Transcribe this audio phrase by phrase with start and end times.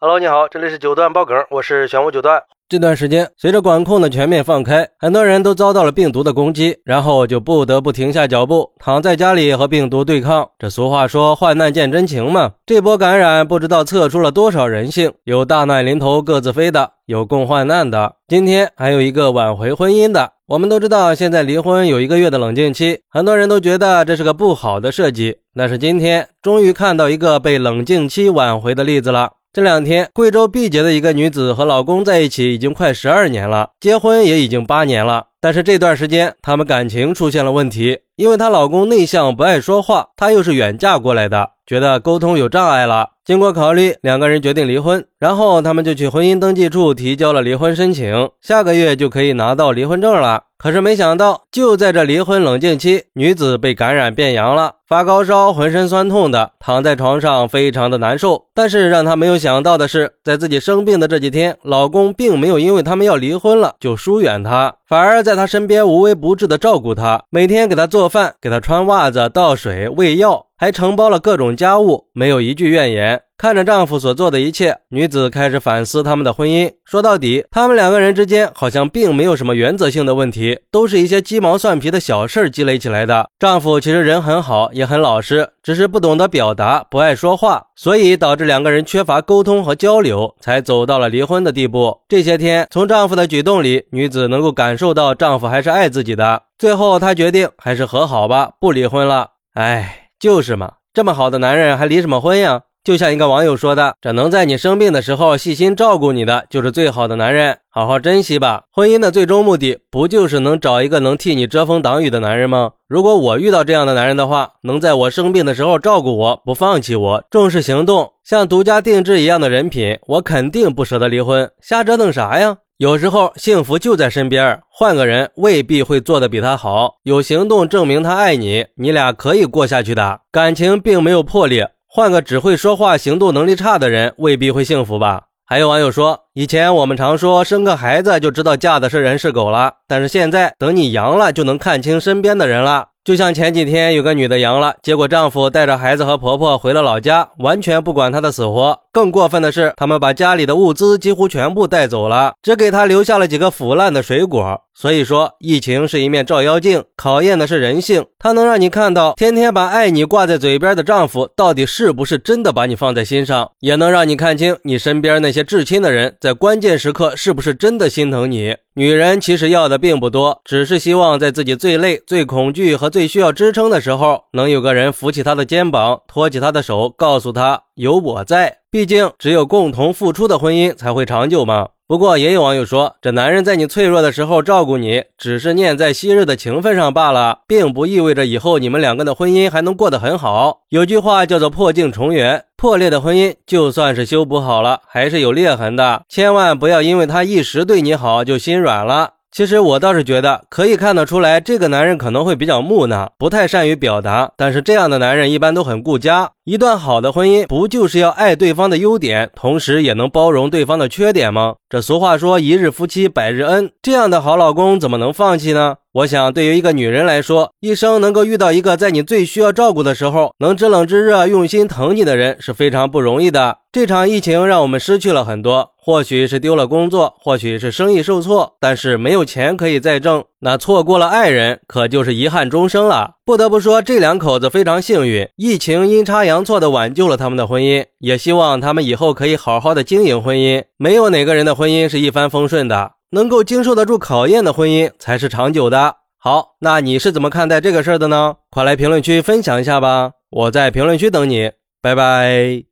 [0.00, 2.40] Hello，你好，这里是九段爆梗，我是玄武九段。
[2.68, 10.48] 这段时间，随着管控的全面放开，很多人都遭到了病毒的攻击，然后就不得不停下脚步，躺在家里和病毒对抗。
[10.56, 12.52] 这俗话说，患难见真情嘛。
[12.64, 18.14] 这波感染不知道测出了多少人性，有大难临头各自飞的，有共患难的。
[18.28, 20.30] 今天还有一个挽回婚姻的。
[20.46, 25.38] 我们都知道，现在离婚有一个月的冷静期，很多人都觉得这是个不好的设计。
[25.56, 29.32] 但是今天终于看到一个被冷静期挽回的例子了。
[29.50, 35.28] 这两天，贵州毕节的一个女子和老公在一起已经快十二年了，结婚也已经八年了。
[35.40, 43.08] 但是这段时间，他们感情出现了问题，因为她老公内向不爱说话，她又是远嫁过来的，觉得沟通有障碍了。
[43.24, 50.42] 经过考虑，两个人决定离婚，然后他们就去婚姻登记处提交了离婚申请，下个月就可以拿到离婚证了。
[50.60, 58.46] 可是没想到，就在这离婚冷静期，女子被感染变阳了，发高烧，浑身酸痛的，躺在床上非常的难受。
[58.52, 73.20] 但是让她没有想到的是，在自己生病的这几天，老公并没有因为他们要离婚了就疏远她，反而在她身边无微不至的照顾她，每天给她做饭，给她穿袜子、倒水、喂药，还承包了各种家务，没有一句怨言。
[73.38, 76.72] 看着丈夫所做的一切，女子开始反思他们的婚姻。
[76.84, 83.30] 说到底，他们两个人之间好像并没有什么原则性的问题，都是一些鸡毛蒜皮的小事积累起来的。
[83.38, 91.96] 丈夫其实人很好，也很老实，只是不懂得表达，不爱说话，所以导致两个人缺乏沟通和交流，才走到了离婚的地步。
[92.08, 96.42] 这些天，从丈夫的举动里，女子能够感受到丈夫还是爱自己的。
[96.58, 99.30] 最后，她决定还是和好吧，不离婚了。
[99.54, 102.62] 哎，就是嘛，这么好的男人还离什么婚呀？
[102.84, 108.62] 就像一个网友说的：“这能在你生病的时候细心照顾你的，就是最好的男人，好好珍惜吧。
[108.72, 112.70] 婚姻的最终目的，不就是能找一个能替你遮风挡雨的男人吗？
[112.88, 121.50] 如果我遇到这样的男人的话，能在我生病的时候照顾我，不放弃我，重视行动，像独家定制一样的人品，我肯定不舍得离婚。
[121.60, 122.56] 瞎折腾啥呀？
[122.78, 126.94] 有时候幸福就在身边，换个人未必会做得比他好。
[127.02, 135.22] 有行动证明他爱你，你俩可以过下去的，感情并没有破裂。”换个只会说话、行动能力差的人，未必会幸福吧？
[135.46, 142.88] 还有网友说，以前我们常说生个孩子就知道嫁的是人是狗了，但是现在等你阳了，就能看清身边的人了。
[143.02, 148.78] 就像前几天有个女的阳了，结果丈夫带着孩子和婆婆回了老家，完全不管她的死活。
[148.98, 154.60] 更过分的是，他们把家里的物资几乎全部带走了，只给他留下了几个腐烂的水果。
[154.74, 158.06] 所以说，疫情是一面照妖镜，考验的是人性。
[158.18, 168.56] 它能让你看到，天天把爱你挂在嘴边的丈夫，到底是不是真的把你放在心上；也能让你看清，你身边那些至亲的人，在关键时刻是不是真的心疼你。
[168.74, 178.58] 女人其实要的并不多，只是希望在自己最累、最恐惧和最需要支撑的时候，能有个人扶起她的肩膀，托起她的手，告诉她有我在。
[178.72, 181.68] 毕竟，只有共同付出的婚姻才会长久嘛。
[181.86, 190.62] 不过，也有网友说，这男人在你脆弱的时候照顾你，只是念在昔日的情分上罢了，并不意味着以后你们两个的婚姻还能过得很好。
[190.70, 196.02] 有句话叫做“破镜重圆”，破裂的婚姻就算是修补好了，还是有裂痕的。
[196.08, 199.12] 千万不要因为他一时对你好就心软了。
[199.30, 204.32] 其实我倒是觉得可以看得出来，这个男人可能会比较木讷，不太善于表达。
[204.36, 206.30] 但是这样的男人一般都很顾家。
[206.44, 211.56] 一段好的婚姻，不就是要爱对方的优点，同时也能包容对方的缺点吗？
[211.68, 215.76] 这俗话说“一日夫妻百日恩”，这样的好老公怎么能放弃呢？
[215.98, 223.58] 我想，对于一个女人来说，一生能够遇到一个在你最需要照顾的时候能知冷知热、用心疼你的人，是非常不容易的。
[223.72, 233.14] 这场疫情让我们失去了很多，或许是丢了工作，或许是生意受挫，但是没有钱可以再挣，那错过了爱人，可就是遗憾终生了。
[233.24, 240.62] 不得不说，这两口子非常幸运，疫情阴差阳错的挽救了他们的婚姻，也希望他们以后可以好好的经营婚姻。
[240.76, 245.96] 没有哪个人的婚姻是一帆风顺的，能够经受得住考验的婚姻才是长久的。
[246.18, 248.36] 好，那你是怎么看待这个事儿的呢？
[248.50, 252.67] 快来评论区分享一下吧，我在评论区等你，拜拜。